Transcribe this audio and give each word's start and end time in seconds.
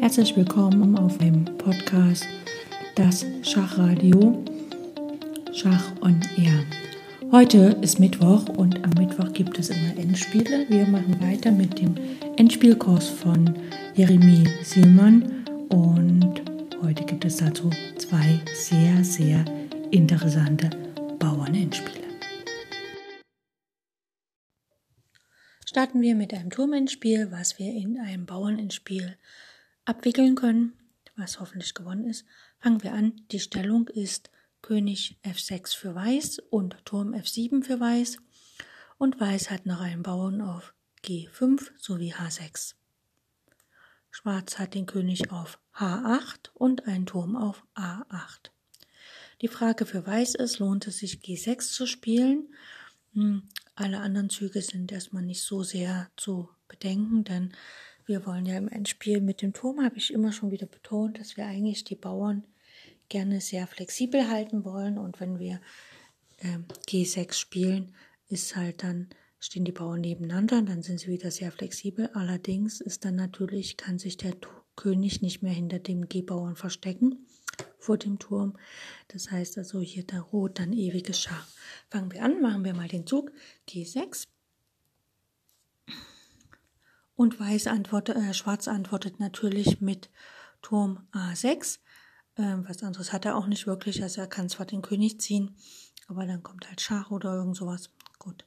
Herzlich 0.00 0.36
willkommen 0.36 0.96
auf 0.96 1.18
dem 1.18 1.44
Podcast 1.58 2.24
Das 2.94 3.26
Schachradio 3.42 4.44
Schach 5.52 5.90
on 6.00 6.20
Air. 6.36 6.64
Heute 7.32 7.76
ist 7.82 7.98
Mittwoch 7.98 8.48
und 8.48 8.84
am 8.84 8.90
Mittwoch 8.90 9.32
gibt 9.32 9.58
es 9.58 9.70
immer 9.70 9.98
Endspiele. 9.98 10.66
Wir 10.68 10.86
machen 10.86 11.20
weiter 11.20 11.50
mit 11.50 11.80
dem 11.80 11.96
Endspielkurs 12.36 13.08
von 13.08 13.58
Jeremy 13.96 14.44
Sielmann 14.62 15.44
und 15.68 16.42
heute 16.80 17.04
gibt 17.04 17.24
es 17.24 17.38
dazu 17.38 17.68
zwei 17.98 18.40
sehr, 18.54 19.02
sehr 19.02 19.44
interessante 19.90 20.70
Bauernendspiele. 21.18 22.06
Starten 25.66 26.00
wir 26.00 26.14
mit 26.14 26.32
einem 26.32 26.50
Turmendspiel, 26.50 27.32
was 27.32 27.58
wir 27.58 27.72
in 27.72 27.98
einem 27.98 28.26
Bauernendspiel 28.26 29.16
abwickeln 29.88 30.34
können, 30.34 30.74
was 31.16 31.40
hoffentlich 31.40 31.74
gewonnen 31.74 32.04
ist. 32.04 32.24
Fangen 32.60 32.82
wir 32.82 32.92
an. 32.92 33.22
Die 33.32 33.40
Stellung 33.40 33.88
ist 33.88 34.30
König 34.60 35.18
F6 35.24 35.74
für 35.76 35.94
Weiß 35.94 36.40
und 36.50 36.76
Turm 36.84 37.14
F7 37.14 37.64
für 37.64 37.80
Weiß. 37.80 38.18
Und 38.98 39.18
Weiß 39.20 39.50
hat 39.50 39.66
noch 39.66 39.80
einen 39.80 40.02
Bauern 40.02 40.40
auf 40.40 40.74
G5 41.04 41.70
sowie 41.78 42.12
H6. 42.12 42.74
Schwarz 44.10 44.58
hat 44.58 44.74
den 44.74 44.86
König 44.86 45.30
auf 45.30 45.58
H8 45.76 46.50
und 46.54 46.86
einen 46.86 47.06
Turm 47.06 47.36
auf 47.36 47.64
A8. 47.74 48.50
Die 49.40 49.48
Frage 49.48 49.86
für 49.86 50.06
Weiß 50.06 50.34
ist, 50.34 50.58
lohnt 50.58 50.86
es 50.86 50.98
sich 50.98 51.20
G6 51.20 51.72
zu 51.72 51.86
spielen? 51.86 52.52
Hm, 53.14 53.44
alle 53.76 54.00
anderen 54.00 54.28
Züge 54.28 54.60
sind 54.60 54.90
erstmal 54.90 55.22
nicht 55.22 55.42
so 55.42 55.62
sehr 55.62 56.10
zu 56.16 56.48
bedenken, 56.66 57.22
denn 57.22 57.52
wir 58.08 58.24
wollen 58.26 58.46
ja 58.46 58.56
im 58.56 58.68
Endspiel 58.68 59.20
mit 59.20 59.42
dem 59.42 59.52
Turm, 59.52 59.84
habe 59.84 59.98
ich 59.98 60.12
immer 60.12 60.32
schon 60.32 60.50
wieder 60.50 60.66
betont, 60.66 61.18
dass 61.18 61.36
wir 61.36 61.46
eigentlich 61.46 61.84
die 61.84 61.94
Bauern 61.94 62.44
gerne 63.08 63.40
sehr 63.40 63.66
flexibel 63.66 64.28
halten 64.28 64.64
wollen. 64.64 64.98
Und 64.98 65.20
wenn 65.20 65.38
wir 65.38 65.60
äh, 66.38 66.58
G6 66.88 67.34
spielen, 67.34 67.94
ist 68.28 68.56
halt 68.56 68.82
dann, 68.82 69.08
stehen 69.38 69.64
die 69.64 69.72
Bauern 69.72 70.00
nebeneinander, 70.00 70.62
dann 70.62 70.82
sind 70.82 71.00
sie 71.00 71.08
wieder 71.08 71.30
sehr 71.30 71.52
flexibel. 71.52 72.10
Allerdings 72.14 72.80
ist 72.80 73.04
dann 73.04 73.16
natürlich, 73.16 73.76
kann 73.76 73.98
sich 73.98 74.16
der 74.16 74.34
König 74.74 75.22
nicht 75.22 75.42
mehr 75.42 75.52
hinter 75.52 75.78
dem 75.78 76.08
G-Bauern 76.08 76.56
verstecken 76.56 77.26
vor 77.78 77.98
dem 77.98 78.18
Turm. 78.18 78.56
Das 79.08 79.30
heißt 79.30 79.58
also 79.58 79.80
hier 79.80 80.04
der 80.04 80.20
Rot 80.20 80.58
dann 80.58 80.72
ewiges 80.72 81.20
Schach. 81.20 81.46
Fangen 81.90 82.12
wir 82.12 82.22
an, 82.22 82.40
machen 82.40 82.64
wir 82.64 82.74
mal 82.74 82.88
den 82.88 83.06
Zug 83.06 83.32
G6. 83.68 84.26
Und 87.18 87.40
Weiß 87.40 87.66
antwortet, 87.66 88.14
äh, 88.14 88.32
Schwarz 88.32 88.68
antwortet 88.68 89.18
natürlich 89.18 89.80
mit 89.80 90.08
Turm 90.62 91.00
A6. 91.10 91.80
Ähm, 92.36 92.64
was 92.68 92.84
anderes 92.84 93.12
hat 93.12 93.24
er 93.24 93.34
auch 93.34 93.48
nicht 93.48 93.66
wirklich. 93.66 94.04
Also 94.04 94.20
er 94.20 94.28
kann 94.28 94.48
zwar 94.48 94.66
den 94.66 94.82
König 94.82 95.20
ziehen, 95.20 95.56
aber 96.06 96.26
dann 96.26 96.44
kommt 96.44 96.68
halt 96.68 96.80
Schach 96.80 97.10
oder 97.10 97.34
irgend 97.34 97.56
sowas. 97.56 97.90
Gut. 98.20 98.46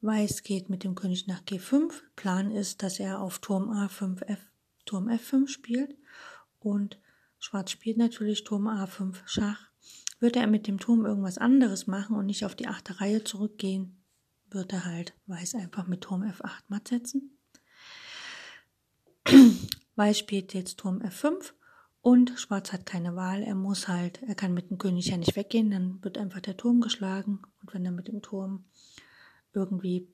Weiß 0.00 0.42
geht 0.42 0.70
mit 0.70 0.82
dem 0.82 0.96
König 0.96 1.28
nach 1.28 1.42
G5. 1.42 1.92
Plan 2.16 2.50
ist, 2.50 2.82
dass 2.82 2.98
er 2.98 3.20
auf 3.20 3.38
Turm 3.38 3.70
A5, 3.70 4.22
F, 4.22 4.40
Turm 4.86 5.08
F5 5.08 5.46
spielt. 5.46 5.96
Und 6.58 6.98
Schwarz 7.38 7.70
spielt 7.70 7.96
natürlich 7.96 8.42
Turm 8.42 8.66
A5 8.66 9.18
Schach. 9.24 9.68
Würde 10.18 10.40
er 10.40 10.48
mit 10.48 10.66
dem 10.66 10.80
Turm 10.80 11.06
irgendwas 11.06 11.38
anderes 11.38 11.86
machen 11.86 12.16
und 12.16 12.26
nicht 12.26 12.44
auf 12.44 12.56
die 12.56 12.66
achte 12.66 13.00
Reihe 13.00 13.22
zurückgehen, 13.22 14.02
würde 14.50 14.74
er 14.74 14.84
halt 14.84 15.14
Weiß 15.28 15.54
einfach 15.54 15.86
mit 15.86 16.00
Turm 16.00 16.24
F8 16.24 16.64
matt 16.66 16.88
setzen. 16.88 17.33
Weiß 19.96 20.18
spielt 20.18 20.54
jetzt 20.54 20.78
Turm 20.78 21.00
F5 21.00 21.52
und 22.00 22.38
Schwarz 22.38 22.72
hat 22.72 22.84
keine 22.84 23.16
Wahl. 23.16 23.42
Er 23.42 23.54
muss 23.54 23.88
halt, 23.88 24.22
er 24.22 24.34
kann 24.34 24.52
mit 24.52 24.70
dem 24.70 24.78
König 24.78 25.06
ja 25.06 25.16
nicht 25.16 25.36
weggehen, 25.36 25.70
dann 25.70 26.02
wird 26.04 26.18
einfach 26.18 26.40
der 26.40 26.56
Turm 26.56 26.80
geschlagen. 26.80 27.40
Und 27.60 27.72
wenn 27.72 27.84
er 27.84 27.92
mit 27.92 28.08
dem 28.08 28.20
Turm 28.20 28.66
irgendwie 29.52 30.12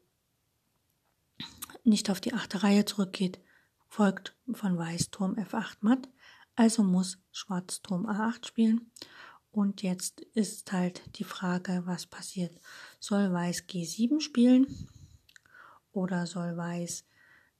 nicht 1.83 2.11
auf 2.11 2.21
die 2.21 2.35
achte 2.35 2.63
Reihe 2.63 2.85
zurückgeht, 2.85 3.41
folgt 3.89 4.37
von 4.53 4.79
Weiß 4.79 5.11
Turm 5.11 5.35
F8 5.35 5.79
matt. 5.81 6.09
Also 6.55 6.85
muss 6.85 7.19
Schwarz 7.33 7.83
Turm 7.83 8.07
A8 8.07 8.47
spielen. 8.47 8.93
Und 9.51 9.83
jetzt 9.83 10.21
ist 10.21 10.71
halt 10.73 11.03
die 11.19 11.25
Frage, 11.25 11.83
was 11.87 12.07
passiert. 12.07 12.55
Soll 13.01 13.33
Weiß 13.33 13.65
G7 13.65 14.21
spielen 14.21 14.89
oder 15.91 16.27
soll 16.27 16.57
Weiß 16.57 17.05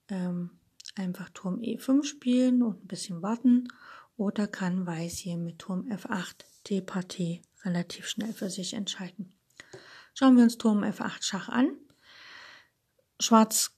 ähm, 0.09 0.60
einfach 0.97 1.29
Turm 1.31 1.61
E5 1.61 2.05
spielen 2.05 2.63
und 2.63 2.85
ein 2.85 2.87
bisschen 2.87 3.23
warten 3.23 3.69
oder 4.17 4.47
kann 4.47 4.87
Weiß 4.87 5.19
hier 5.19 5.37
mit 5.37 5.59
Turm 5.59 5.89
F8 5.89 6.45
die 6.67 6.81
Partie 6.81 7.43
relativ 7.65 8.07
schnell 8.07 8.33
für 8.33 8.51
sich 8.51 8.75
entscheiden. 8.75 9.33
Schauen 10.15 10.37
wir 10.37 10.43
uns 10.43 10.59
Turm 10.59 10.83
F8 10.83 11.23
Schach 11.23 11.49
an. 11.49 11.71
Schwarz 13.19 13.73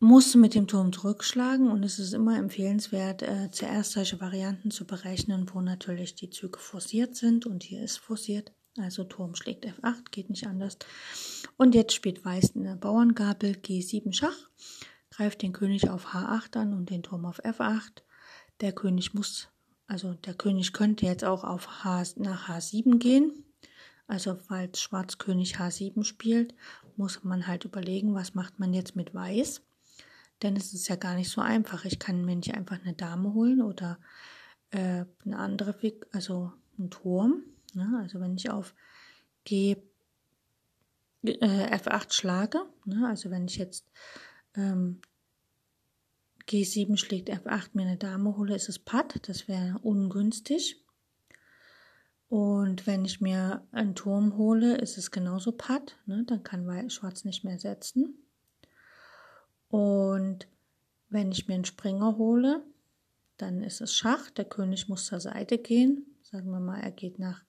muss 0.00 0.34
mit 0.34 0.54
dem 0.54 0.66
Turm 0.66 0.92
zurückschlagen 0.92 1.70
und 1.70 1.84
es 1.84 1.98
ist 1.98 2.14
immer 2.14 2.38
empfehlenswert, 2.38 3.22
äh, 3.22 3.50
zuerst 3.50 3.92
solche 3.92 4.20
Varianten 4.20 4.70
zu 4.70 4.86
berechnen, 4.86 5.48
wo 5.52 5.60
natürlich 5.60 6.14
die 6.14 6.30
Züge 6.30 6.58
forciert 6.58 7.14
sind 7.14 7.44
und 7.44 7.62
hier 7.62 7.82
ist 7.84 7.98
forciert. 7.98 8.52
Also 8.78 9.04
Turm 9.04 9.34
schlägt 9.34 9.66
F8, 9.66 10.10
geht 10.10 10.30
nicht 10.30 10.46
anders. 10.46 10.78
Und 11.58 11.74
jetzt 11.74 11.92
spielt 11.92 12.24
Weiß 12.24 12.56
eine 12.56 12.76
Bauerngabel 12.76 13.52
G7 13.52 14.14
Schach 14.14 14.48
greift 15.20 15.42
den 15.42 15.52
König 15.52 15.90
auf 15.90 16.14
H8 16.14 16.56
an 16.56 16.72
und 16.72 16.88
den 16.88 17.02
Turm 17.02 17.26
auf 17.26 17.44
F8. 17.44 18.00
Der 18.62 18.72
König 18.72 19.12
muss, 19.12 19.50
also 19.86 20.14
der 20.14 20.32
König 20.32 20.72
könnte 20.72 21.04
jetzt 21.04 21.26
auch 21.26 21.44
auf 21.44 21.84
H, 21.84 22.04
nach 22.16 22.48
H7 22.48 22.98
gehen. 22.98 23.44
Also 24.06 24.34
falls 24.34 24.80
Schwarz 24.80 25.18
König 25.18 25.56
H7 25.56 26.04
spielt, 26.04 26.54
muss 26.96 27.22
man 27.22 27.46
halt 27.46 27.66
überlegen, 27.66 28.14
was 28.14 28.34
macht 28.34 28.58
man 28.58 28.72
jetzt 28.72 28.96
mit 28.96 29.12
Weiß. 29.12 29.60
Denn 30.40 30.56
es 30.56 30.72
ist 30.72 30.88
ja 30.88 30.96
gar 30.96 31.14
nicht 31.14 31.28
so 31.28 31.42
einfach. 31.42 31.84
Ich 31.84 31.98
kann 31.98 32.24
mir 32.24 32.36
nicht 32.36 32.54
einfach 32.54 32.80
eine 32.80 32.94
Dame 32.94 33.34
holen 33.34 33.60
oder 33.60 33.98
äh, 34.70 35.04
eine 35.26 35.36
andere, 35.36 35.76
also 36.12 36.50
einen 36.78 36.88
Turm. 36.88 37.42
Ne? 37.74 37.98
Also 38.00 38.20
wenn 38.20 38.36
ich 38.36 38.48
auf 38.48 38.74
G 39.44 39.76
äh, 41.24 41.76
F8 41.76 42.14
schlage, 42.14 42.62
ne? 42.86 43.06
also 43.06 43.30
wenn 43.30 43.44
ich 43.44 43.56
jetzt 43.56 43.84
ähm, 44.54 45.02
G7 46.50 46.96
schlägt 46.96 47.30
F8 47.30 47.70
mir 47.74 47.82
eine 47.82 47.96
Dame 47.96 48.36
hole, 48.36 48.56
ist 48.56 48.68
es 48.68 48.80
Patt. 48.80 49.28
Das 49.28 49.46
wäre 49.46 49.78
ungünstig. 49.82 50.82
Und 52.28 52.86
wenn 52.86 53.04
ich 53.04 53.20
mir 53.20 53.66
einen 53.70 53.94
Turm 53.94 54.36
hole, 54.36 54.76
ist 54.76 54.98
es 54.98 55.10
genauso 55.10 55.52
Patt. 55.52 55.96
Ne? 56.06 56.24
Dann 56.26 56.42
kann 56.42 56.90
Schwarz 56.90 57.24
nicht 57.24 57.44
mehr 57.44 57.58
setzen. 57.58 58.14
Und 59.68 60.48
wenn 61.08 61.30
ich 61.30 61.46
mir 61.46 61.54
einen 61.54 61.64
Springer 61.64 62.16
hole, 62.18 62.64
dann 63.36 63.62
ist 63.62 63.80
es 63.80 63.94
Schach. 63.94 64.30
Der 64.30 64.44
König 64.44 64.88
muss 64.88 65.06
zur 65.06 65.20
Seite 65.20 65.58
gehen. 65.58 66.04
Sagen 66.22 66.50
wir 66.50 66.60
mal, 66.60 66.80
er 66.80 66.90
geht 66.90 67.18
nach 67.18 67.44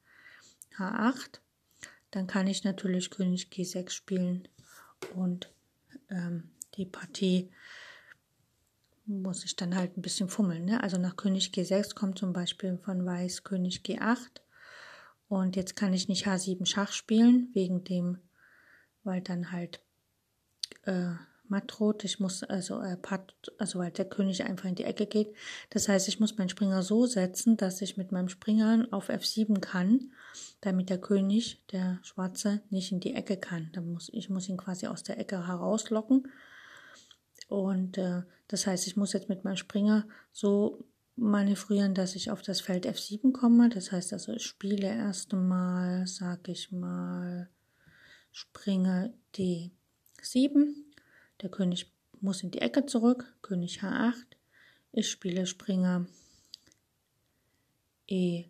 H8. 0.77 1.39
Dann 2.11 2.27
kann 2.27 2.47
ich 2.47 2.63
natürlich 2.63 3.09
König 3.09 3.49
G6 3.51 3.89
spielen 3.89 4.47
und 5.15 5.51
ähm, 6.09 6.51
die 6.75 6.85
Partie 6.85 7.49
muss 9.11 9.43
ich 9.43 9.55
dann 9.55 9.75
halt 9.75 9.97
ein 9.97 10.01
bisschen 10.01 10.29
fummeln. 10.29 10.65
Ne? 10.65 10.81
Also 10.81 10.97
nach 10.97 11.17
König 11.17 11.51
G6 11.53 11.95
kommt 11.95 12.17
zum 12.17 12.33
Beispiel 12.33 12.77
von 12.77 13.05
Weiß 13.05 13.43
König 13.43 13.81
G8. 13.85 14.41
Und 15.27 15.55
jetzt 15.55 15.75
kann 15.75 15.93
ich 15.93 16.07
nicht 16.07 16.27
H7 16.27 16.65
Schach 16.65 16.91
spielen, 16.91 17.49
wegen 17.53 17.83
dem, 17.83 18.17
weil 19.03 19.21
dann 19.21 19.51
halt 19.51 19.81
äh, 20.83 21.11
matt 21.47 21.65
droht. 21.67 22.03
Ich 22.03 22.19
muss, 22.19 22.43
also, 22.43 22.81
äh, 22.81 22.97
Pat, 22.97 23.33
also 23.57 23.79
weil 23.79 23.91
der 23.91 24.05
König 24.05 24.43
einfach 24.43 24.65
in 24.65 24.75
die 24.75 24.83
Ecke 24.83 25.05
geht. 25.05 25.33
Das 25.69 25.87
heißt, 25.87 26.07
ich 26.07 26.19
muss 26.19 26.37
meinen 26.37 26.49
Springer 26.49 26.83
so 26.83 27.05
setzen, 27.05 27.57
dass 27.57 27.81
ich 27.81 27.97
mit 27.97 28.11
meinem 28.11 28.29
Springer 28.29 28.87
auf 28.91 29.09
F7 29.09 29.59
kann, 29.59 30.11
damit 30.61 30.89
der 30.89 30.99
König, 30.99 31.65
der 31.71 31.99
Schwarze, 32.03 32.61
nicht 32.69 32.91
in 32.91 32.99
die 32.99 33.13
Ecke 33.13 33.37
kann. 33.37 33.69
Dann 33.73 33.93
muss, 33.93 34.09
ich 34.11 34.29
muss 34.29 34.49
ihn 34.49 34.57
quasi 34.57 34.87
aus 34.87 35.03
der 35.03 35.19
Ecke 35.19 35.47
herauslocken 35.47 36.27
und 37.51 37.97
äh, 37.97 38.21
das 38.47 38.65
heißt, 38.65 38.87
ich 38.87 38.95
muss 38.95 39.11
jetzt 39.11 39.27
mit 39.27 39.43
meinem 39.43 39.57
Springer 39.57 40.07
so 40.31 40.85
manövrieren, 41.17 41.93
dass 41.93 42.15
ich 42.15 42.31
auf 42.31 42.41
das 42.41 42.61
Feld 42.61 42.87
F7 42.87 43.33
komme. 43.33 43.67
Das 43.67 43.91
heißt 43.91 44.13
also, 44.13 44.31
ich 44.31 44.45
spiele 44.45 44.87
erst 44.87 45.33
einmal, 45.33 46.07
sag 46.07 46.47
ich 46.47 46.71
mal, 46.71 47.49
Springer 48.31 49.11
D7. 49.35 50.75
Der 51.41 51.49
König 51.49 51.91
muss 52.21 52.41
in 52.41 52.51
die 52.51 52.61
Ecke 52.61 52.85
zurück, 52.85 53.35
König 53.41 53.81
H8. 53.81 54.13
Ich 54.93 55.09
spiele 55.09 55.45
Springer 55.45 56.05
E5. 58.09 58.47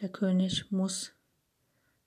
Der 0.00 0.08
König 0.08 0.70
muss 0.70 1.12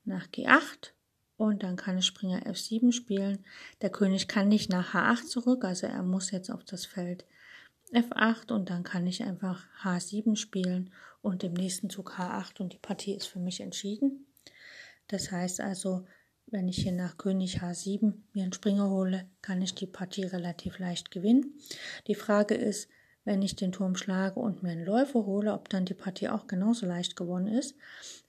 nach 0.04 0.26
G8 0.30 0.97
und 1.38 1.64
dann 1.64 1.76
kann 1.76 1.98
ich 1.98 2.06
Springer 2.06 2.46
F7 2.46 2.92
spielen. 2.92 3.46
Der 3.82 3.90
König 3.90 4.28
kann 4.28 4.50
nicht 4.50 4.70
nach 4.70 4.94
H8 4.94 5.26
zurück, 5.28 5.64
also 5.64 5.88
er 5.88 6.04
muss 6.04 6.32
jetzt 6.32 6.50
auf 6.50 6.64
das 6.64 6.86
Feld 6.86 7.26
F8 7.94 8.52
und 8.52 8.70
dann 8.70 8.84
kann 8.84 9.08
ich 9.08 9.24
einfach 9.24 9.66
H7 9.82 10.36
spielen 10.36 10.92
und 11.22 11.44
im 11.44 11.54
nächsten 11.54 11.90
Zug 11.90 12.18
H8 12.18 12.60
und 12.60 12.74
die 12.74 12.80
Partie 12.80 13.14
ist 13.14 13.28
für 13.28 13.40
mich 13.40 13.62
entschieden. 13.62 14.28
Das 15.08 15.32
heißt 15.32 15.62
also, 15.62 16.06
wenn 16.48 16.68
ich 16.68 16.78
hier 16.78 16.92
nach 16.92 17.18
König 17.18 17.62
H7 17.62 18.14
mir 18.34 18.44
einen 18.44 18.54
Springer 18.54 18.90
hole, 18.90 19.30
kann 19.42 19.62
ich 19.62 19.76
die 19.76 19.88
Partie 19.88 20.24
relativ 20.24 20.80
leicht 20.80 21.12
gewinnen. 21.12 21.60
Die 22.08 22.16
Frage 22.16 22.56
ist, 22.56 22.90
wenn 23.26 23.42
ich 23.42 23.58
den 23.58 23.74
Turm 23.74 23.96
schlage 23.96 24.40
und 24.40 24.64
mir 24.64 24.72
einen 24.72 24.86
Läufer 24.86 25.26
hole, 25.26 25.54
ob 25.54 25.68
dann 25.68 25.84
die 25.84 25.94
Partie 25.94 26.30
auch 26.30 26.48
genauso 26.48 26.86
leicht 26.86 27.18
gewonnen 27.18 27.48
ist. 27.48 27.76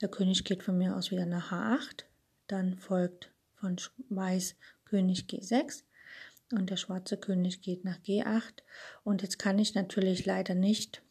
Der 0.00 0.08
König 0.08 0.44
geht 0.44 0.64
von 0.64 0.76
mir 0.76 0.96
aus 0.96 1.12
wieder 1.12 1.26
nach 1.26 1.52
H8, 1.52 2.04
dann 2.48 2.76
folgt 2.76 3.30
von 3.54 3.76
Weiß 4.08 4.56
König 4.84 5.26
G6 5.28 5.84
und 6.52 6.70
der 6.70 6.76
schwarze 6.76 7.16
König 7.16 7.60
geht 7.62 7.84
nach 7.84 7.98
G8 7.98 8.62
und 9.04 9.22
jetzt 9.22 9.38
kann 9.38 9.58
ich 9.58 9.74
natürlich 9.74 10.26
leider 10.26 10.54
nicht 10.54 11.02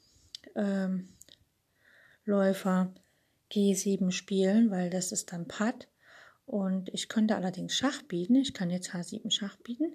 ähm, 0.55 1.09
Läufer 2.25 2.93
G7 3.51 4.11
spielen, 4.11 4.71
weil 4.71 4.89
das 4.89 5.11
ist 5.11 5.31
dann 5.31 5.47
Patt 5.47 5.87
und 6.45 6.89
ich 6.93 7.09
könnte 7.09 7.35
allerdings 7.35 7.75
Schach 7.75 8.01
bieten, 8.03 8.35
ich 8.35 8.53
kann 8.53 8.69
jetzt 8.69 8.91
H7 8.93 9.31
Schach 9.31 9.57
bieten. 9.57 9.93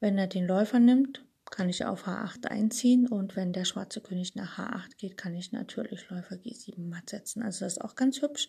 Wenn 0.00 0.18
er 0.18 0.26
den 0.26 0.46
Läufer 0.46 0.80
nimmt, 0.80 1.24
kann 1.54 1.68
ich 1.68 1.84
auf 1.84 2.08
H8 2.08 2.48
einziehen 2.48 3.06
und 3.06 3.36
wenn 3.36 3.52
der 3.52 3.64
schwarze 3.64 4.00
König 4.00 4.34
nach 4.34 4.58
H8 4.58 4.96
geht, 4.96 5.16
kann 5.16 5.36
ich 5.36 5.52
natürlich 5.52 6.10
Läufer 6.10 6.34
G7 6.34 6.80
matt 6.88 7.10
setzen. 7.10 7.44
Also 7.44 7.64
das 7.64 7.74
ist 7.74 7.80
auch 7.80 7.94
ganz 7.94 8.20
hübsch. 8.20 8.48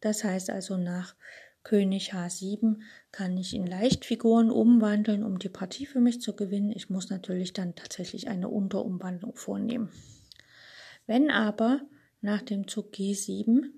Das 0.00 0.22
heißt 0.22 0.48
also 0.48 0.76
nach 0.76 1.16
König 1.64 2.14
H7 2.14 2.78
kann 3.10 3.36
ich 3.36 3.52
in 3.52 3.66
Leichtfiguren 3.66 4.52
umwandeln, 4.52 5.24
um 5.24 5.40
die 5.40 5.48
Partie 5.48 5.86
für 5.86 5.98
mich 5.98 6.20
zu 6.20 6.36
gewinnen. 6.36 6.70
Ich 6.70 6.88
muss 6.88 7.10
natürlich 7.10 7.52
dann 7.52 7.74
tatsächlich 7.74 8.28
eine 8.28 8.48
Unterumwandlung 8.48 9.34
vornehmen. 9.34 9.90
Wenn 11.08 11.32
aber 11.32 11.80
nach 12.20 12.42
dem 12.42 12.68
Zug 12.68 12.94
G7 12.94 13.70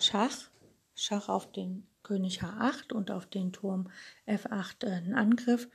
Schach, 0.00 0.50
Schach 0.96 1.28
auf 1.28 1.52
den 1.52 1.86
König 2.02 2.42
H8 2.42 2.92
und 2.92 3.10
auf 3.10 3.26
den 3.26 3.52
Turm 3.52 3.90
F8 4.26 4.86
einen 4.86 5.14
Angriff, 5.14 5.68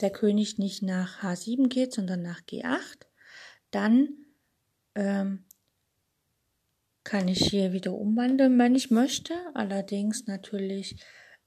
der 0.00 0.10
König 0.10 0.58
nicht 0.58 0.82
nach 0.82 1.22
H7 1.22 1.68
geht, 1.68 1.92
sondern 1.92 2.22
nach 2.22 2.40
G8, 2.42 3.06
dann 3.70 4.08
ähm, 4.94 5.44
kann 7.04 7.28
ich 7.28 7.48
hier 7.48 7.72
wieder 7.72 7.92
umwandeln, 7.92 8.58
wenn 8.58 8.74
ich 8.74 8.90
möchte. 8.90 9.34
Allerdings 9.54 10.26
natürlich 10.26 10.96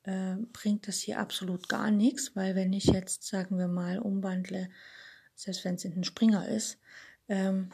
äh, 0.03 0.35
bringt 0.53 0.87
das 0.87 0.99
hier 0.99 1.19
absolut 1.19 1.69
gar 1.69 1.91
nichts, 1.91 2.35
weil 2.35 2.55
wenn 2.55 2.73
ich 2.73 2.85
jetzt, 2.85 3.23
sagen 3.23 3.57
wir 3.57 3.67
mal, 3.67 3.99
umwandle, 3.99 4.69
selbst 5.35 5.65
wenn 5.65 5.75
es 5.75 5.85
in 5.85 5.93
den 5.93 6.03
Springer 6.03 6.47
ist, 6.47 6.79
ähm, 7.27 7.69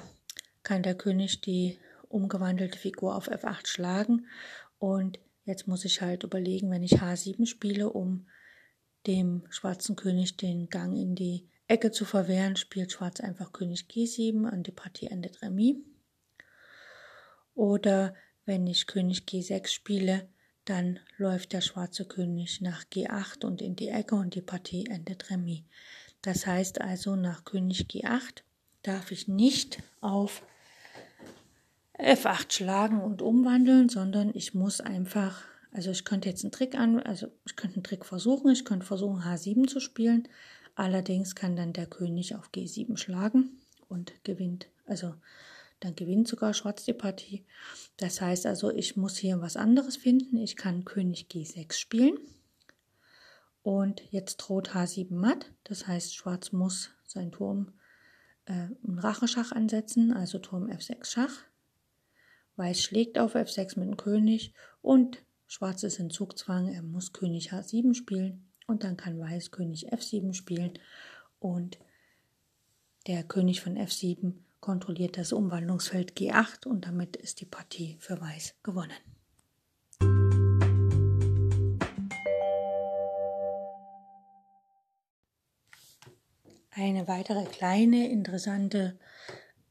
kann 0.63 0.83
der 0.83 0.95
König 0.95 1.41
die 1.41 1.79
umgewandelte 2.07 2.77
Figur 2.77 3.15
auf 3.15 3.29
F8 3.29 3.67
schlagen. 3.67 4.27
Und 4.77 5.19
jetzt 5.45 5.67
muss 5.67 5.85
ich 5.85 6.01
halt 6.01 6.23
überlegen, 6.23 6.71
wenn 6.71 6.83
ich 6.83 7.01
H7 7.01 7.45
spiele, 7.45 7.89
um 7.89 8.27
dem 9.07 9.43
schwarzen 9.49 9.95
König 9.95 10.38
den 10.38 10.69
Gang 10.69 10.95
in 10.95 11.15
die 11.15 11.47
Ecke 11.67 11.91
zu 11.91 12.05
verwehren, 12.05 12.55
spielt 12.55 12.91
Schwarz 12.91 13.19
einfach 13.19 13.51
König 13.51 13.85
G7 13.89 14.51
und 14.51 14.67
die 14.67 14.71
Partie 14.71 15.07
endet 15.07 15.41
Remis. 15.41 15.77
Oder 17.55 18.15
wenn 18.45 18.67
ich 18.67 18.88
König 18.88 19.23
G6 19.27 19.67
spiele, 19.67 20.27
dann 20.65 20.99
läuft 21.17 21.53
der 21.53 21.61
schwarze 21.61 22.05
König 22.05 22.61
nach 22.61 22.83
G8 22.83 23.45
und 23.45 23.61
in 23.61 23.75
die 23.75 23.89
Ecke 23.89 24.15
und 24.15 24.35
die 24.35 24.41
Partie 24.41 24.85
endet 24.88 25.29
Remis. 25.29 25.63
Das 26.21 26.45
heißt 26.45 26.81
also, 26.81 27.15
nach 27.15 27.45
König 27.45 27.88
G8 27.89 28.43
darf 28.83 29.11
ich 29.11 29.27
nicht 29.27 29.81
auf 30.01 30.43
F8 32.01 32.51
schlagen 32.51 33.01
und 33.01 33.21
umwandeln, 33.21 33.89
sondern 33.89 34.31
ich 34.33 34.53
muss 34.53 34.81
einfach, 34.81 35.44
also 35.71 35.92
ich 35.92 36.03
könnte 36.06 36.30
jetzt 36.30 36.44
einen 36.44 36.51
Trick 36.51 36.75
an, 36.75 37.00
also 37.00 37.27
ich 37.45 37.56
könnte 37.56 37.75
einen 37.75 37.83
Trick 37.83 38.06
versuchen, 38.06 38.51
ich 38.51 38.65
könnte 38.65 38.86
versuchen 38.86 39.21
H7 39.21 39.68
zu 39.68 39.80
spielen, 39.80 40.27
allerdings 40.75 41.36
kann 41.36 41.56
dann 41.56 41.74
der 41.74 41.86
König 41.86 42.36
auf 42.36 42.50
G7 42.53 42.98
schlagen 42.98 43.62
und 43.88 44.13
gewinnt, 44.24 44.68
also 44.86 45.13
dann 45.81 45.95
gewinnt 45.95 46.27
sogar 46.27 46.53
Schwarz 46.53 46.86
die 46.86 46.94
Partie. 46.94 47.44
Das 47.98 48.21
heißt 48.21 48.45
also, 48.45 48.69
ich 48.71 48.98
muss 48.98 49.18
hier 49.18 49.42
was 49.42 49.57
anderes 49.57 49.98
finden. 49.98 50.38
Ich 50.38 50.56
kann 50.56 50.86
König 50.86 51.27
G6 51.31 51.74
spielen. 51.74 52.19
Und 53.63 54.01
jetzt 54.12 54.38
droht 54.38 54.75
H7 54.75 55.13
matt. 55.13 55.51
Das 55.63 55.88
heißt, 55.88 56.15
Schwarz 56.15 56.51
muss 56.51 56.92
sein 57.03 57.31
Turm 57.31 57.74
äh, 58.45 58.51
einen 58.53 59.00
Racheschach 59.00 59.51
ansetzen, 59.51 60.13
also 60.13 60.38
Turm 60.38 60.68
F6 60.68 61.06
Schach. 61.06 61.33
Weiß 62.61 62.83
schlägt 62.83 63.17
auf 63.17 63.33
F6 63.33 63.79
mit 63.79 63.87
dem 63.87 63.97
König 63.97 64.53
und 64.83 65.23
Schwarz 65.47 65.81
ist 65.81 65.97
in 65.97 66.11
Zugzwang. 66.11 66.71
Er 66.71 66.83
muss 66.83 67.11
König 67.11 67.51
H7 67.51 67.95
spielen 67.95 68.51
und 68.67 68.83
dann 68.83 68.97
kann 68.97 69.19
Weiß 69.19 69.49
König 69.49 69.91
F7 69.91 70.35
spielen 70.35 70.73
und 71.39 71.79
der 73.07 73.23
König 73.23 73.61
von 73.61 73.79
F7 73.79 74.33
kontrolliert 74.59 75.17
das 75.17 75.33
Umwandlungsfeld 75.33 76.15
G8 76.15 76.67
und 76.67 76.85
damit 76.85 77.15
ist 77.15 77.41
die 77.41 77.45
Partie 77.45 77.97
für 77.99 78.21
Weiß 78.21 78.53
gewonnen. 78.61 78.91
Eine 86.69 87.07
weitere 87.07 87.43
kleine 87.45 88.11
interessante 88.11 88.99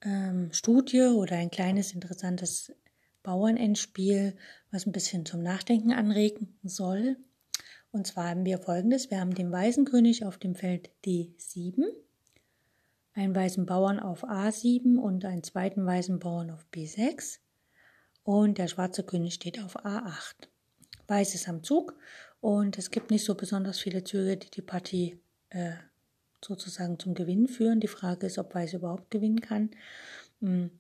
ähm, 0.03 0.53
Studie 0.53 1.03
oder 1.03 1.37
ein 1.37 1.51
kleines 1.51 1.93
interessantes 1.93 2.73
Bauernendspiel, 3.23 4.37
was 4.71 4.87
ein 4.87 4.93
bisschen 4.93 5.27
zum 5.27 5.43
Nachdenken 5.43 5.93
anregen 5.93 6.59
soll. 6.63 7.17
Und 7.93 8.07
zwar 8.07 8.31
haben 8.31 8.45
wir 8.45 8.59
folgendes: 8.59 9.11
Wir 9.11 9.21
haben 9.21 9.35
den 9.35 9.51
weißen 9.53 9.85
König 9.85 10.25
auf 10.25 10.39
dem 10.39 10.55
Feld 10.55 10.91
D7 11.05 11.85
einen 13.15 13.35
weißen 13.35 13.67
Bauern 13.67 13.99
auf 13.99 14.25
A7 14.25 14.99
und 14.99 15.25
einen 15.25 15.43
zweiten 15.43 15.85
weißen 15.85 16.19
Bauern 16.19 16.51
auf 16.51 16.67
B6 16.73 17.39
und 18.23 18.59
der 18.59 18.69
schwarze 18.69 19.03
König 19.03 19.35
steht 19.35 19.63
auf 19.63 19.85
A8. 19.85 20.49
Weiß 21.07 21.35
ist 21.35 21.49
am 21.49 21.63
Zug 21.63 21.97
und 22.41 22.79
es 22.79 22.91
gibt 22.91 23.11
nicht 23.11 23.25
so 23.25 23.35
besonders 23.35 23.81
viele 23.81 24.05
Züge, 24.05 24.37
die 24.37 24.51
die 24.51 24.63
Partie 24.63 25.21
äh, 25.51 25.73
sozusagen 26.45 26.99
zum 26.99 27.15
Gewinn 27.15 27.49
führen. 27.49 27.81
Die 27.81 27.89
Frage 27.89 28.27
ist, 28.27 28.39
ob 28.39 28.55
Weiß 28.55 28.75
überhaupt 28.75 29.11
gewinnen 29.11 29.41
kann. 29.41 29.71
Hm. 30.41 30.71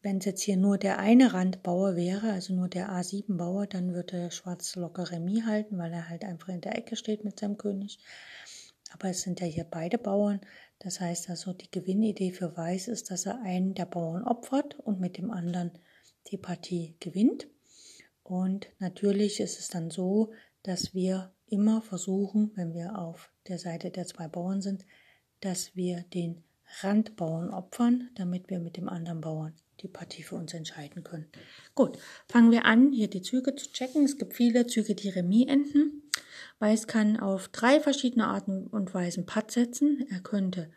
Wenn 0.00 0.18
es 0.18 0.26
jetzt 0.26 0.42
hier 0.42 0.56
nur 0.56 0.78
der 0.78 0.98
eine 0.98 1.32
Randbauer 1.32 1.96
wäre, 1.96 2.30
also 2.32 2.54
nur 2.54 2.68
der 2.68 2.90
A7-Bauer, 2.90 3.66
dann 3.66 3.94
würde 3.94 4.30
Schwarz 4.30 4.76
locker 4.76 5.10
Remis 5.10 5.44
halten, 5.44 5.76
weil 5.76 5.92
er 5.92 6.08
halt 6.08 6.24
einfach 6.24 6.48
in 6.48 6.60
der 6.60 6.78
Ecke 6.78 6.94
steht 6.94 7.24
mit 7.24 7.40
seinem 7.40 7.58
König. 7.58 7.98
Aber 8.92 9.10
es 9.10 9.22
sind 9.22 9.40
ja 9.40 9.46
hier 9.46 9.64
beide 9.64 9.98
Bauern. 9.98 10.40
Das 10.78 11.00
heißt 11.00 11.28
also, 11.30 11.52
die 11.52 11.70
Gewinnidee 11.70 12.30
für 12.30 12.56
Weiß 12.56 12.88
ist, 12.88 13.10
dass 13.10 13.26
er 13.26 13.42
einen 13.42 13.74
der 13.74 13.86
Bauern 13.86 14.22
opfert 14.22 14.78
und 14.78 15.00
mit 15.00 15.18
dem 15.18 15.30
anderen 15.30 15.72
die 16.30 16.38
Partie 16.38 16.94
gewinnt. 17.00 17.48
Und 18.22 18.68
natürlich 18.78 19.40
ist 19.40 19.58
es 19.58 19.68
dann 19.68 19.90
so, 19.90 20.32
dass 20.62 20.94
wir 20.94 21.32
immer 21.50 21.82
versuchen, 21.82 22.52
wenn 22.54 22.74
wir 22.74 22.98
auf 22.98 23.30
der 23.48 23.58
Seite 23.58 23.90
der 23.90 24.06
zwei 24.06 24.28
Bauern 24.28 24.60
sind, 24.60 24.84
dass 25.40 25.76
wir 25.76 26.02
den 26.14 26.42
Randbauern 26.80 27.50
opfern, 27.50 28.10
damit 28.14 28.50
wir 28.50 28.58
mit 28.60 28.76
dem 28.76 28.88
anderen 28.88 29.20
Bauern 29.20 29.54
die 29.80 29.88
Partie 29.88 30.22
für 30.22 30.34
uns 30.34 30.52
entscheiden 30.54 31.04
können. 31.04 31.26
Gut, 31.74 31.98
fangen 32.26 32.50
wir 32.50 32.64
an, 32.64 32.92
hier 32.92 33.08
die 33.08 33.22
Züge 33.22 33.54
zu 33.54 33.70
checken. 33.72 34.04
Es 34.04 34.18
gibt 34.18 34.34
viele 34.34 34.66
Züge, 34.66 34.94
die 34.94 35.08
Remis 35.08 35.46
enden. 35.48 36.02
Weiß 36.58 36.86
kann 36.86 37.18
auf 37.18 37.48
drei 37.48 37.80
verschiedene 37.80 38.26
Arten 38.26 38.66
und 38.66 38.92
Weisen 38.92 39.26
Patt 39.26 39.52
setzen. 39.52 40.06
Er 40.10 40.20
könnte 40.20 40.70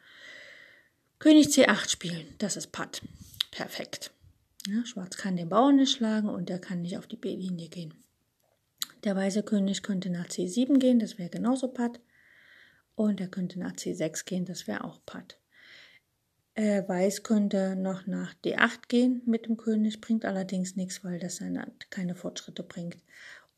König 1.18 1.48
C8 1.48 1.90
spielen. 1.90 2.26
Das 2.38 2.56
ist 2.56 2.72
Patt. 2.72 3.02
Perfekt. 3.52 4.12
Ja, 4.68 4.86
Schwarz 4.86 5.18
kann 5.18 5.36
den 5.36 5.50
Bauern 5.50 5.78
nicht 5.78 5.92
schlagen 5.92 6.30
und 6.30 6.50
er 6.50 6.60
kann 6.60 6.84
nicht 6.84 6.98
auf 6.98 7.08
die 7.08 7.18
B-Linie 7.18 7.70
gehen. 7.70 7.94
Der 9.04 9.16
weiße 9.16 9.44
König 9.44 9.84
könnte 9.84 10.10
nach 10.10 10.28
C7 10.28 10.78
gehen, 10.80 11.00
das 11.00 11.18
wäre 11.18 11.30
genauso 11.30 11.68
Patt. 11.68 12.00
Und 12.96 13.20
er 13.20 13.28
könnte 13.28 13.60
nach 13.60 13.74
C6 13.74 14.26
gehen, 14.26 14.46
das 14.46 14.68
wäre 14.68 14.84
auch 14.84 15.00
Patt. 15.06 15.40
Äh, 16.54 16.88
Weiß 16.88 17.24
könnte 17.24 17.76
noch 17.76 18.06
nach 18.06 18.34
D8 18.44 18.88
gehen 18.90 19.22
mit 19.26 19.46
dem 19.46 19.58
König, 19.58 20.02
bringt 20.02 20.26
allerdings 20.26 20.76
nichts, 20.76 21.04
weil 21.04 21.18
das 21.18 21.38
seine, 21.38 21.72
keine 21.90 22.16
Fortschritte 22.16 22.64
bringt 22.64 22.98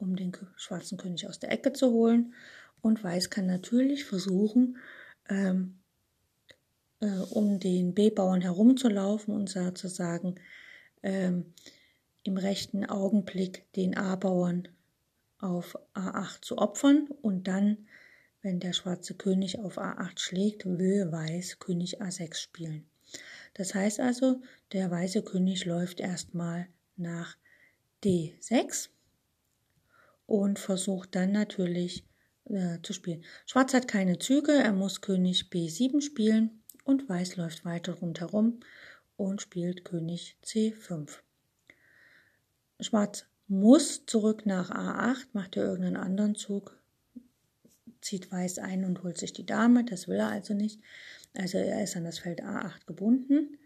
um 0.03 0.15
den 0.15 0.33
schwarzen 0.57 0.97
König 0.97 1.27
aus 1.27 1.39
der 1.39 1.51
Ecke 1.51 1.73
zu 1.73 1.91
holen. 1.91 2.33
Und 2.81 3.03
Weiß 3.03 3.29
kann 3.29 3.45
natürlich 3.45 4.05
versuchen, 4.05 4.77
ähm, 5.29 5.79
äh, 6.99 7.19
um 7.31 7.59
den 7.59 7.93
B-Bauern 7.93 8.41
herumzulaufen 8.41 9.33
und 9.33 9.49
sozusagen 9.49 10.35
ähm, 11.01 11.53
im 12.23 12.37
rechten 12.37 12.85
Augenblick 12.85 13.71
den 13.73 13.97
A-Bauern 13.97 14.67
auf 15.43 15.77
A8 15.93 16.41
zu 16.41 16.57
opfern 16.57 17.07
und 17.21 17.47
dann 17.47 17.85
wenn 18.43 18.59
der 18.59 18.73
schwarze 18.73 19.15
König 19.15 19.59
auf 19.59 19.77
A8 19.77 20.19
schlägt, 20.19 20.65
will 20.65 21.11
Weiß 21.11 21.59
König 21.59 22.01
A6 22.01 22.35
spielen. 22.35 22.85
Das 23.53 23.73
heißt 23.73 24.01
also, 24.01 24.41
der 24.73 24.91
weiße 24.91 25.23
König 25.23 25.65
läuft 25.65 26.01
erstmal 26.01 26.67
nach 26.97 27.37
D6 28.03 28.89
und 30.25 30.59
versucht 30.59 31.15
dann 31.15 31.31
natürlich 31.31 32.03
äh, 32.45 32.79
zu 32.81 32.91
spielen. 32.91 33.23
Schwarz 33.45 33.73
hat 33.73 33.87
keine 33.87 34.19
Züge, 34.19 34.51
er 34.51 34.73
muss 34.73 34.99
König 34.99 35.45
B7 35.49 36.01
spielen 36.01 36.63
und 36.83 37.07
Weiß 37.07 37.37
läuft 37.37 37.63
weiter 37.63 37.93
rundherum 37.93 38.59
und 39.15 39.41
spielt 39.41 39.85
König 39.85 40.35
C5. 40.43 41.19
Schwarz 42.81 43.25
muss 43.47 44.05
zurück 44.05 44.45
nach 44.45 44.71
A8, 44.71 45.27
macht 45.33 45.57
er 45.57 45.65
irgendeinen 45.65 45.97
anderen 45.97 46.35
Zug, 46.35 46.77
zieht 48.01 48.31
Weiß 48.31 48.59
ein 48.59 48.85
und 48.85 49.03
holt 49.03 49.17
sich 49.17 49.33
die 49.33 49.45
Dame, 49.45 49.83
das 49.83 50.07
will 50.07 50.17
er 50.17 50.29
also 50.29 50.53
nicht. 50.53 50.81
Also 51.35 51.57
er 51.57 51.83
ist 51.83 51.95
an 51.95 52.03
das 52.03 52.19
Feld 52.19 52.43
A8 52.43 52.85
gebunden 52.85 53.57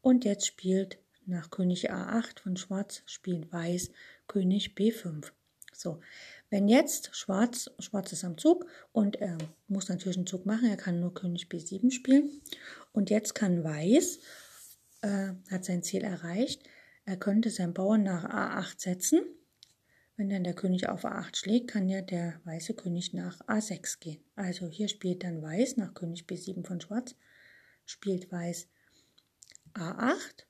und 0.00 0.24
jetzt 0.24 0.46
spielt 0.46 0.98
nach 1.24 1.50
König 1.50 1.90
A8 1.90 2.40
von 2.40 2.56
Schwarz 2.56 3.02
spielt 3.06 3.52
Weiß 3.52 3.90
König 4.26 4.74
B5. 4.76 5.32
So, 5.72 6.00
wenn 6.48 6.68
jetzt 6.68 7.10
Schwarz, 7.14 7.70
Schwarz 7.80 8.12
ist 8.12 8.24
am 8.24 8.38
Zug 8.38 8.66
und 8.92 9.16
er 9.16 9.36
muss 9.68 9.88
natürlich 9.88 10.16
einen 10.16 10.26
Zug 10.26 10.46
machen, 10.46 10.68
er 10.68 10.76
kann 10.76 11.00
nur 11.00 11.12
König 11.12 11.48
B7 11.48 11.90
spielen. 11.90 12.40
Und 12.92 13.10
jetzt 13.10 13.34
kann 13.34 13.64
Weiß, 13.64 14.20
äh, 15.02 15.32
hat 15.50 15.64
sein 15.64 15.82
Ziel 15.82 16.02
erreicht, 16.02 16.62
er 17.06 17.16
könnte 17.16 17.48
seinen 17.48 17.72
Bauern 17.72 18.02
nach 18.02 18.24
A8 18.24 18.80
setzen. 18.80 19.20
Wenn 20.16 20.28
dann 20.28 20.44
der 20.44 20.54
König 20.54 20.88
auf 20.88 21.06
A8 21.06 21.36
schlägt, 21.36 21.70
kann 21.70 21.88
ja 21.88 22.02
der 22.02 22.40
weiße 22.44 22.74
König 22.74 23.14
nach 23.14 23.40
A6 23.46 23.98
gehen. 24.00 24.22
Also 24.34 24.68
hier 24.68 24.88
spielt 24.88 25.24
dann 25.24 25.40
Weiß 25.40 25.78
nach 25.78 25.94
König 25.94 26.24
B7 26.26 26.66
von 26.66 26.80
Schwarz, 26.80 27.14
spielt 27.86 28.30
Weiß 28.30 28.68
A8, 29.72 30.44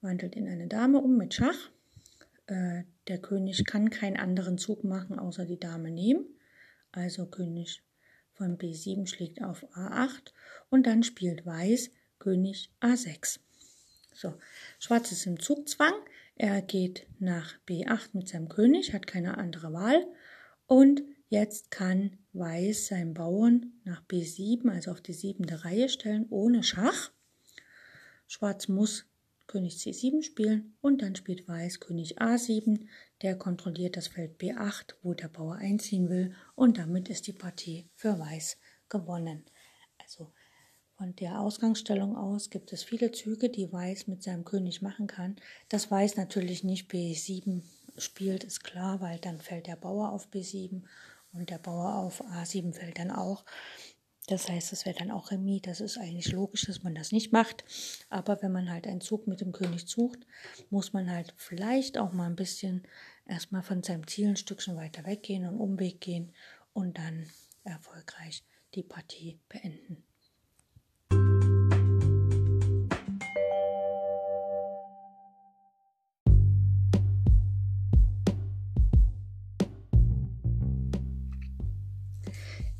wandelt 0.00 0.36
in 0.36 0.48
eine 0.48 0.68
Dame 0.68 0.98
um 0.98 1.16
mit 1.16 1.34
Schach 1.34 1.72
äh, 2.46 2.84
der 3.08 3.18
König 3.18 3.64
kann 3.64 3.90
keinen 3.90 4.16
anderen 4.16 4.58
Zug 4.58 4.84
machen, 4.84 5.18
außer 5.18 5.44
die 5.44 5.58
Dame 5.58 5.90
nehmen. 5.90 6.26
Also 6.90 7.26
König 7.26 7.82
von 8.32 8.58
B7 8.58 9.06
schlägt 9.06 9.42
auf 9.42 9.64
A8 9.74 10.32
und 10.70 10.86
dann 10.86 11.02
spielt 11.02 11.46
Weiß 11.46 11.90
König 12.18 12.70
A6. 12.80 13.40
So, 14.12 14.34
Schwarz 14.78 15.12
ist 15.12 15.26
im 15.26 15.40
Zugzwang. 15.40 15.94
Er 16.36 16.62
geht 16.62 17.06
nach 17.18 17.54
B8 17.68 18.10
mit 18.14 18.28
seinem 18.28 18.48
König, 18.48 18.92
hat 18.92 19.06
keine 19.06 19.38
andere 19.38 19.72
Wahl. 19.72 20.06
Und 20.66 21.02
jetzt 21.28 21.70
kann 21.70 22.18
Weiß 22.32 22.86
seinen 22.86 23.14
Bauern 23.14 23.72
nach 23.84 24.02
B7, 24.04 24.70
also 24.70 24.90
auf 24.90 25.02
die 25.02 25.12
siebente 25.12 25.64
Reihe 25.64 25.88
stellen, 25.88 26.26
ohne 26.30 26.62
Schach. 26.62 27.10
Schwarz 28.26 28.68
muss 28.68 29.06
König 29.46 29.74
C7 29.74 30.22
spielen 30.22 30.74
und 30.80 31.02
dann 31.02 31.14
spielt 31.14 31.46
Weiß 31.46 31.80
König 31.80 32.20
A7. 32.22 32.86
Der 33.20 33.36
kontrolliert 33.36 33.98
das 33.98 34.08
Feld 34.08 34.40
B8, 34.40 34.94
wo 35.02 35.12
der 35.12 35.28
Bauer 35.28 35.56
einziehen 35.56 36.08
will 36.08 36.34
und 36.54 36.78
damit 36.78 37.10
ist 37.10 37.26
die 37.26 37.34
Partie 37.34 37.90
für 37.94 38.18
Weiß 38.18 38.56
gewonnen. 38.88 39.44
Also 39.98 40.32
von 41.02 41.16
der 41.16 41.40
Ausgangsstellung 41.40 42.16
aus 42.16 42.48
gibt 42.48 42.72
es 42.72 42.84
viele 42.84 43.10
Züge, 43.10 43.50
die 43.50 43.72
Weiß 43.72 44.06
mit 44.06 44.22
seinem 44.22 44.44
König 44.44 44.82
machen 44.82 45.08
kann. 45.08 45.34
Dass 45.68 45.90
Weiß 45.90 46.16
natürlich 46.16 46.62
nicht 46.62 46.92
B7 46.92 47.62
spielt, 47.98 48.44
ist 48.44 48.62
klar, 48.62 49.00
weil 49.00 49.18
dann 49.18 49.40
fällt 49.40 49.66
der 49.66 49.74
Bauer 49.74 50.12
auf 50.12 50.28
B7 50.28 50.84
und 51.32 51.50
der 51.50 51.58
Bauer 51.58 51.96
auf 51.96 52.24
A7 52.26 52.72
fällt 52.72 53.00
dann 53.00 53.10
auch. 53.10 53.44
Das 54.28 54.48
heißt, 54.48 54.72
es 54.72 54.86
wäre 54.86 54.96
dann 54.96 55.10
auch 55.10 55.32
Remis. 55.32 55.62
Das 55.62 55.80
ist 55.80 55.98
eigentlich 55.98 56.30
logisch, 56.30 56.66
dass 56.66 56.84
man 56.84 56.94
das 56.94 57.10
nicht 57.10 57.32
macht. 57.32 57.64
Aber 58.08 58.40
wenn 58.40 58.52
man 58.52 58.70
halt 58.70 58.86
einen 58.86 59.00
Zug 59.00 59.26
mit 59.26 59.40
dem 59.40 59.50
König 59.50 59.88
sucht, 59.88 60.20
muss 60.70 60.92
man 60.92 61.10
halt 61.10 61.34
vielleicht 61.36 61.98
auch 61.98 62.12
mal 62.12 62.26
ein 62.26 62.36
bisschen 62.36 62.86
erstmal 63.26 63.64
von 63.64 63.82
seinem 63.82 64.06
Ziel 64.06 64.28
ein 64.28 64.36
Stückchen 64.36 64.76
weiter 64.76 65.04
weggehen 65.04 65.48
und 65.48 65.58
Umweg 65.58 66.00
gehen 66.00 66.32
und 66.72 66.96
dann 66.96 67.26
erfolgreich 67.64 68.44
die 68.76 68.84
Partie 68.84 69.40
beenden. 69.48 70.04